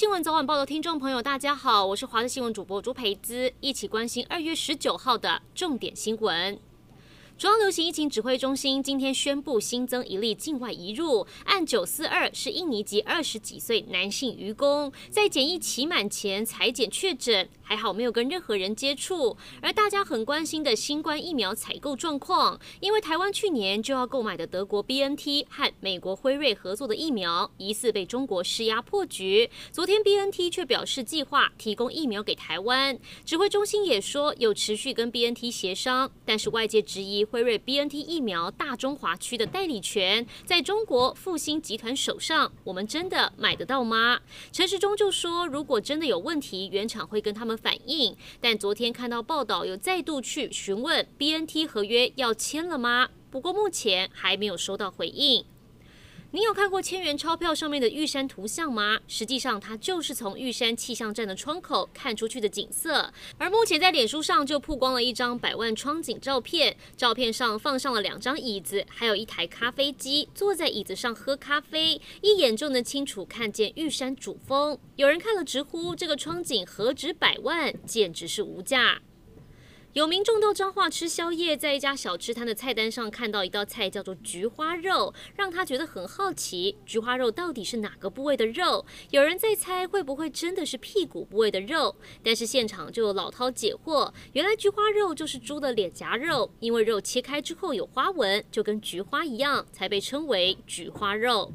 [0.00, 6.58] 新闻早晚报的听众朋友，大家好，我是华视新闻主播朱培姿，一起关心二月十九号的重点新闻。
[7.36, 17.46] 中央流行疫情指挥中心今天宣布新增一例境外移入，按九四二是印尼籍二十几岁男性渔工，在检疫期满前裁检确诊。
[17.70, 29.48] 还好没有跟任何人接触，而大家很关心的新冠疫苗采购状况，因为台湾去年就要购买的德国 BNT 和美国辉瑞合作的疫苗，疑似被中国施压破局。
[29.70, 44.18] 昨天 BNT 却表示计划提供疫苗给台湾，指挥中心也说有持续跟 BNT 协商，但是外界质疑辉瑞 BNT 疫苗大中华区的代理权在中国复兴集团手上，我们真的买得到吗？
[44.50, 47.59] 陈时中就说，如果真的有问题，原厂会跟他们。
[47.62, 53.10] 反应，但昨天看到报道，有再度去询问 BNT 合约要签了吗？
[53.30, 55.44] 不过目前还没有收到回应。
[56.32, 59.00] 你有看过千元钞票上面的玉山图像吗？
[59.08, 63.12] 实际上，它就是从玉山气象站的窗口看出去的景色。
[63.36, 74.78] 而目前在脸书上就曝光了一张百万窗景照片，照片上放上了两张椅子，还有一台咖啡机，坐在椅子上喝咖啡，一眼就能清楚看见玉山主峰。
[74.94, 79.00] 有人看了直呼，这个窗景何止百万，简直是无价。
[79.92, 88.86] 有民众到彰化吃宵夜，在一家小吃摊的菜单上看到一道菜叫做菊花肉，让他觉得很好奇，菊花肉到底是哪个部位的肉？
[89.10, 101.52] 有人在猜会不会真的是屁股部位的肉，但是现场就有老饕解惑，原来菊花肉就是猪的脸颊肉，因为肉切开之后有花纹，就跟菊花一样，才被称为菊花肉。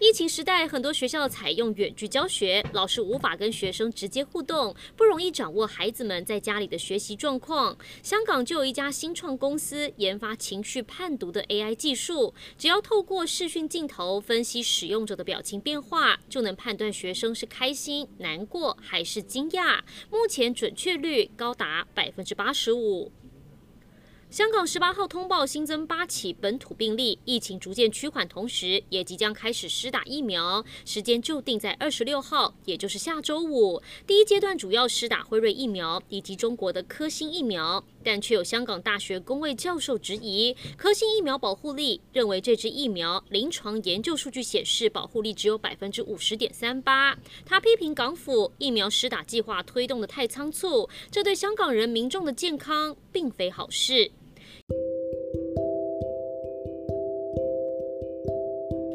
[0.00, 7.76] 疫情时代，很多学校采用远距教学，老师无法跟学生直接互动，不容易掌握孩子们在家里的学习状况。
[8.02, 19.78] 香港就有一家新创公司研发情绪判读的 AI 技术，只要透过视讯镜头分析使用者的表情变化，就能判断学生是开心、难过还是惊讶。
[20.10, 23.12] 目前准确率高达百分之八十五。
[24.34, 33.80] 香港十八号通报新增八起本土病例，疫情逐渐趋缓，同时也即将开始施打疫苗，时间就定在二十六号，也就是下周五。
[34.04, 47.16] 第一阶段主要施打辉瑞疫苗以及中国的科兴疫苗，但却有香港大学公卫教授质疑科兴疫苗保护力，认为这支疫苗临床研究数据显示保护力只有百分之五十点三八。
[47.46, 54.10] 他批评港府疫苗施打计划推动得太仓促，这对香港人民众的健康并非好事。